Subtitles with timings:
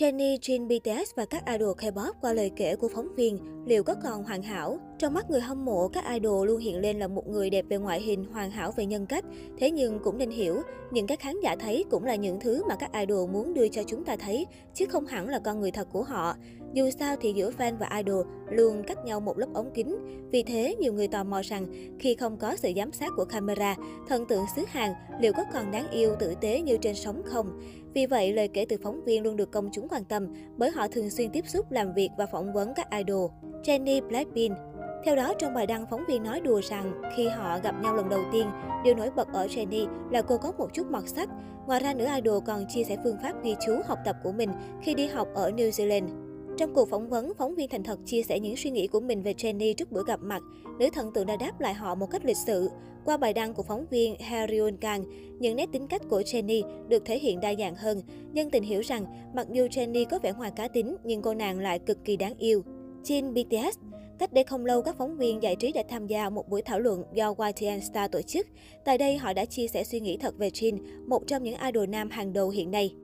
[0.00, 3.94] Jennie, Jin, BTS và các idol K-pop qua lời kể của phóng viên liệu có
[4.02, 4.78] còn hoàn hảo?
[4.98, 7.76] Trong mắt người hâm mộ, các idol luôn hiện lên là một người đẹp về
[7.76, 9.24] ngoại hình, hoàn hảo về nhân cách.
[9.58, 12.76] Thế nhưng cũng nên hiểu, những cái khán giả thấy cũng là những thứ mà
[12.76, 15.88] các idol muốn đưa cho chúng ta thấy, chứ không hẳn là con người thật
[15.92, 16.34] của họ.
[16.72, 19.96] Dù sao thì giữa fan và idol luôn cách nhau một lớp ống kính.
[20.30, 21.66] Vì thế, nhiều người tò mò rằng
[21.98, 23.76] khi không có sự giám sát của camera,
[24.08, 27.60] thần tượng xứ Hàn liệu có còn đáng yêu, tử tế như trên sóng không?
[27.94, 30.26] Vì vậy, lời kể từ phóng viên luôn được công chúng quan tâm
[30.56, 33.30] bởi họ thường xuyên tiếp xúc, làm việc và phỏng vấn các idol.
[33.64, 34.56] Jennie Blackpink
[35.04, 38.08] theo đó, trong bài đăng, phóng viên nói đùa rằng khi họ gặp nhau lần
[38.08, 38.46] đầu tiên,
[38.84, 41.28] điều nổi bật ở Jennie là cô có một chút mọt sách.
[41.66, 44.50] Ngoài ra, nữ idol còn chia sẻ phương pháp ghi chú học tập của mình
[44.82, 46.29] khi đi học ở New Zealand.
[46.60, 49.22] Trong cuộc phỏng vấn, phóng viên thành thật chia sẻ những suy nghĩ của mình
[49.22, 50.42] về Jennie trước bữa gặp mặt.
[50.78, 52.70] Nữ thần tượng đã đáp lại họ một cách lịch sự.
[53.04, 55.04] Qua bài đăng của phóng viên Harryon Kang,
[55.38, 58.02] những nét tính cách của Jennie được thể hiện đa dạng hơn.
[58.32, 61.58] nhân tình hiểu rằng, mặc dù Jennie có vẻ ngoài cá tính, nhưng cô nàng
[61.58, 62.62] lại cực kỳ đáng yêu.
[63.04, 63.78] Jin BTS
[64.18, 66.80] Cách đây không lâu, các phóng viên giải trí đã tham gia một buổi thảo
[66.80, 68.46] luận do YTN Star tổ chức.
[68.84, 71.86] Tại đây, họ đã chia sẻ suy nghĩ thật về Jin, một trong những idol
[71.86, 72.94] nam hàng đầu hiện nay.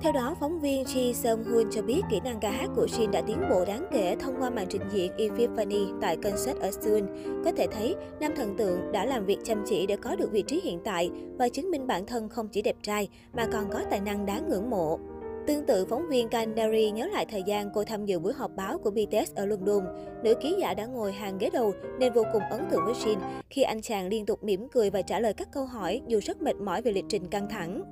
[0.00, 3.10] Theo đó, phóng viên Ji Seung Hoon cho biết kỹ năng ca hát của Jin
[3.10, 7.02] đã tiến bộ đáng kể thông qua màn trình diễn Epiphany tại concert ở Seoul.
[7.44, 10.42] Có thể thấy, nam thần tượng đã làm việc chăm chỉ để có được vị
[10.42, 13.80] trí hiện tại và chứng minh bản thân không chỉ đẹp trai mà còn có
[13.90, 14.98] tài năng đáng ngưỡng mộ.
[15.46, 18.78] Tương tự, phóng viên Kandari nhớ lại thời gian cô tham dự buổi họp báo
[18.78, 19.84] của BTS ở London.
[20.24, 23.16] Nữ ký giả đã ngồi hàng ghế đầu nên vô cùng ấn tượng với Jin
[23.50, 26.42] khi anh chàng liên tục mỉm cười và trả lời các câu hỏi dù rất
[26.42, 27.82] mệt mỏi về lịch trình căng thẳng.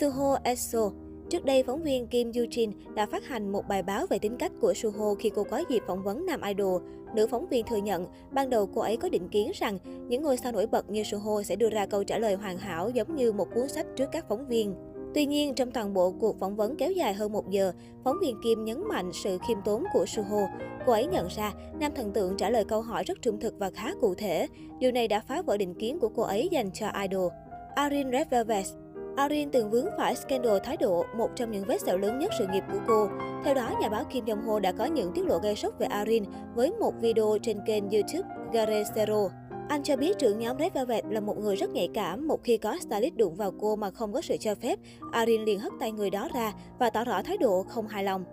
[0.00, 0.90] Suho Eso
[1.34, 4.36] Trước đây, phóng viên Kim Yoo Jin đã phát hành một bài báo về tính
[4.36, 6.82] cách của Suho khi cô có dịp phỏng vấn nam idol.
[7.14, 10.36] Nữ phóng viên thừa nhận, ban đầu cô ấy có định kiến rằng những ngôi
[10.36, 13.32] sao nổi bật như Suho sẽ đưa ra câu trả lời hoàn hảo giống như
[13.32, 14.74] một cuốn sách trước các phóng viên.
[15.14, 17.72] Tuy nhiên, trong toàn bộ cuộc phỏng vấn kéo dài hơn một giờ,
[18.04, 20.48] phóng viên Kim nhấn mạnh sự khiêm tốn của Suho.
[20.86, 23.70] Cô ấy nhận ra, nam thần tượng trả lời câu hỏi rất trung thực và
[23.70, 24.46] khá cụ thể.
[24.78, 27.28] Điều này đã phá vỡ định kiến của cô ấy dành cho idol.
[27.74, 28.66] Arin Red Velvet
[29.16, 32.46] Arin từng vướng phải scandal thái độ, một trong những vết sẹo lớn nhất sự
[32.52, 33.08] nghiệp của cô.
[33.44, 35.86] Theo đó, nhà báo Kim Jong Ho đã có những tiết lộ gây sốc về
[35.86, 39.28] Arin với một video trên kênh YouTube Garecero.
[39.68, 42.56] Anh cho biết trưởng nhóm Red Velvet là một người rất nhạy cảm, một khi
[42.56, 44.78] có stylist đụng vào cô mà không có sự cho phép,
[45.12, 48.24] Arin liền hất tay người đó ra và tỏ rõ thái độ không hài lòng.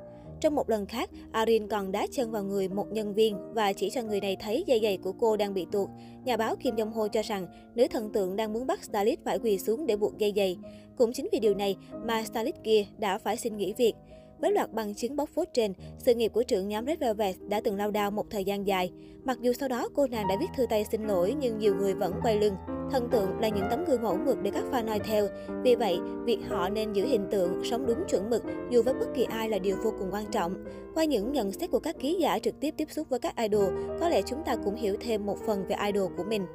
[0.42, 3.90] Trong một lần khác, Arin còn đá chân vào người một nhân viên và chỉ
[3.90, 5.90] cho người này thấy dây giày của cô đang bị tuột.
[6.26, 9.40] Nhà báo Kim Jong Ho cho rằng nữ thần tượng đang muốn bắt stylist phải
[9.40, 10.58] quỳ xuống để buộc dây giày.
[10.98, 13.94] Cũng chính vì điều này mà stylist kia đã phải xin nghỉ việc.
[14.42, 17.62] Với loạt bằng chứng bóc phốt trên, sự nghiệp của trưởng nhóm Red Velvet đã
[17.64, 18.92] từng lao đao một thời gian dài.
[19.24, 21.94] Mặc dù sau đó cô nàng đã viết thư tay xin lỗi nhưng nhiều người
[21.94, 22.56] vẫn quay lưng.
[22.92, 25.28] Thần tượng là những tấm gương mẫu mực để các fan noi theo.
[25.64, 29.08] Vì vậy, việc họ nên giữ hình tượng, sống đúng chuẩn mực dù với bất
[29.16, 30.66] kỳ ai là điều vô cùng quan trọng.
[30.96, 33.74] Qua những nhận xét của các ký giả trực tiếp tiếp xúc với các idol,
[34.00, 36.46] có lẽ chúng ta cũng hiểu thêm một phần về idol của mình.